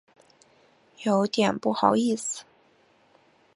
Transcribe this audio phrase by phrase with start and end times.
[1.03, 2.43] 有点不好意思